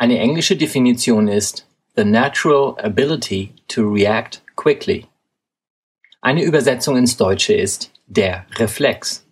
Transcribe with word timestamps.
Eine 0.00 0.18
englische 0.18 0.56
Definition 0.56 1.28
ist 1.28 1.66
the 1.94 2.04
natural 2.04 2.74
ability 2.82 3.52
to 3.68 3.82
react 3.82 4.40
quickly. 4.56 5.06
Eine 6.22 6.42
Übersetzung 6.42 6.96
ins 6.96 7.18
Deutsche 7.18 7.52
ist 7.52 7.92
der 8.06 8.46
Reflex. 8.56 9.26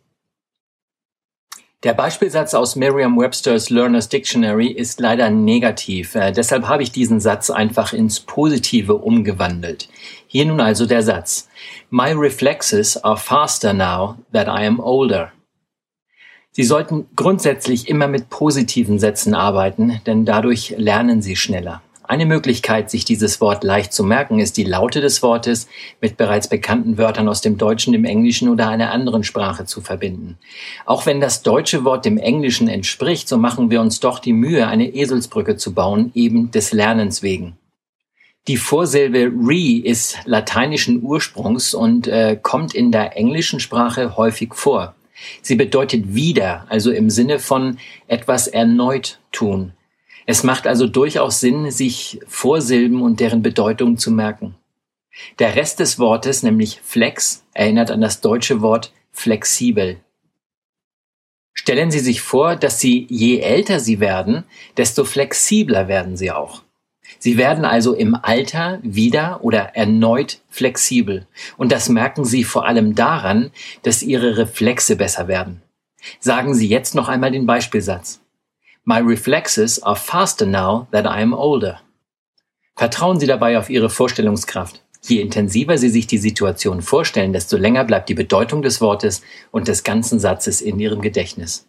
Der 1.84 1.94
Beispielsatz 1.94 2.52
aus 2.52 2.76
Merriam-Webster's 2.76 3.70
Learner's 3.70 4.10
Dictionary 4.10 4.66
ist 4.66 5.00
leider 5.00 5.30
negativ. 5.30 6.14
Äh, 6.14 6.32
deshalb 6.32 6.68
habe 6.68 6.82
ich 6.82 6.92
diesen 6.92 7.18
Satz 7.18 7.48
einfach 7.48 7.94
ins 7.94 8.20
Positive 8.20 8.96
umgewandelt. 8.96 9.88
Hier 10.26 10.44
nun 10.44 10.60
also 10.60 10.84
der 10.84 11.02
Satz. 11.02 11.48
My 11.88 12.12
reflexes 12.12 13.02
are 13.02 13.16
faster 13.16 13.72
now 13.72 14.18
that 14.34 14.48
I 14.48 14.66
am 14.66 14.80
older. 14.80 15.32
Sie 16.58 16.64
sollten 16.64 17.06
grundsätzlich 17.14 17.88
immer 17.88 18.08
mit 18.08 18.30
positiven 18.30 18.98
Sätzen 18.98 19.32
arbeiten, 19.32 20.00
denn 20.06 20.24
dadurch 20.24 20.74
lernen 20.76 21.22
Sie 21.22 21.36
schneller. 21.36 21.82
Eine 22.02 22.26
Möglichkeit, 22.26 22.90
sich 22.90 23.04
dieses 23.04 23.40
Wort 23.40 23.62
leicht 23.62 23.92
zu 23.92 24.02
merken, 24.02 24.40
ist 24.40 24.56
die 24.56 24.64
Laute 24.64 25.00
des 25.00 25.22
Wortes 25.22 25.68
mit 26.00 26.16
bereits 26.16 26.48
bekannten 26.48 26.98
Wörtern 26.98 27.28
aus 27.28 27.42
dem 27.42 27.58
Deutschen, 27.58 27.92
dem 27.92 28.04
Englischen 28.04 28.48
oder 28.48 28.68
einer 28.68 28.90
anderen 28.90 29.22
Sprache 29.22 29.66
zu 29.66 29.80
verbinden. 29.82 30.36
Auch 30.84 31.06
wenn 31.06 31.20
das 31.20 31.44
deutsche 31.44 31.84
Wort 31.84 32.04
dem 32.04 32.18
Englischen 32.18 32.66
entspricht, 32.66 33.28
so 33.28 33.38
machen 33.38 33.70
wir 33.70 33.80
uns 33.80 34.00
doch 34.00 34.18
die 34.18 34.32
Mühe, 34.32 34.66
eine 34.66 34.92
Eselsbrücke 34.92 35.56
zu 35.58 35.74
bauen, 35.74 36.10
eben 36.16 36.50
des 36.50 36.72
Lernens 36.72 37.22
wegen. 37.22 37.56
Die 38.48 38.56
Vorsilbe 38.56 39.30
re 39.46 39.78
ist 39.84 40.18
lateinischen 40.24 41.04
Ursprungs 41.04 41.72
und 41.72 42.08
äh, 42.08 42.36
kommt 42.42 42.74
in 42.74 42.90
der 42.90 43.16
englischen 43.16 43.60
Sprache 43.60 44.16
häufig 44.16 44.54
vor. 44.54 44.96
Sie 45.42 45.56
bedeutet 45.56 46.14
wieder, 46.14 46.66
also 46.68 46.90
im 46.90 47.10
Sinne 47.10 47.38
von 47.38 47.78
etwas 48.06 48.46
erneut 48.46 49.20
tun. 49.32 49.72
Es 50.26 50.42
macht 50.42 50.66
also 50.66 50.86
durchaus 50.86 51.40
Sinn, 51.40 51.70
sich 51.70 52.20
Vorsilben 52.26 53.00
und 53.00 53.20
deren 53.20 53.42
Bedeutung 53.42 53.96
zu 53.96 54.10
merken. 54.10 54.54
Der 55.38 55.56
Rest 55.56 55.80
des 55.80 55.98
Wortes, 55.98 56.42
nämlich 56.42 56.80
flex, 56.82 57.44
erinnert 57.54 57.90
an 57.90 58.00
das 58.00 58.20
deutsche 58.20 58.60
Wort 58.60 58.92
flexibel. 59.10 60.00
Stellen 61.54 61.90
Sie 61.90 61.98
sich 61.98 62.20
vor, 62.20 62.56
dass 62.56 62.78
Sie, 62.78 63.06
je 63.10 63.40
älter 63.40 63.80
Sie 63.80 64.00
werden, 64.00 64.44
desto 64.76 65.04
flexibler 65.04 65.88
werden 65.88 66.16
Sie 66.16 66.30
auch. 66.30 66.62
Sie 67.18 67.36
werden 67.36 67.64
also 67.64 67.94
im 67.94 68.16
Alter 68.20 68.78
wieder 68.82 69.40
oder 69.42 69.76
erneut 69.76 70.40
flexibel. 70.48 71.26
Und 71.56 71.72
das 71.72 71.88
merken 71.88 72.24
Sie 72.24 72.44
vor 72.44 72.66
allem 72.66 72.94
daran, 72.94 73.50
dass 73.82 74.02
Ihre 74.02 74.36
Reflexe 74.36 74.96
besser 74.96 75.28
werden. 75.28 75.62
Sagen 76.20 76.54
Sie 76.54 76.68
jetzt 76.68 76.94
noch 76.94 77.08
einmal 77.08 77.32
den 77.32 77.46
Beispielsatz. 77.46 78.20
My 78.84 79.00
reflexes 79.00 79.82
are 79.82 79.96
faster 79.96 80.46
now 80.46 80.86
that 80.92 81.04
I 81.04 81.20
am 81.22 81.34
older. 81.34 81.80
Vertrauen 82.76 83.18
Sie 83.18 83.26
dabei 83.26 83.58
auf 83.58 83.68
Ihre 83.68 83.90
Vorstellungskraft. 83.90 84.82
Je 85.02 85.20
intensiver 85.20 85.78
Sie 85.78 85.88
sich 85.88 86.06
die 86.06 86.18
Situation 86.18 86.82
vorstellen, 86.82 87.32
desto 87.32 87.56
länger 87.56 87.84
bleibt 87.84 88.08
die 88.08 88.14
Bedeutung 88.14 88.62
des 88.62 88.80
Wortes 88.80 89.22
und 89.50 89.68
des 89.68 89.84
ganzen 89.84 90.18
Satzes 90.18 90.60
in 90.60 90.78
Ihrem 90.78 91.00
Gedächtnis. 91.00 91.68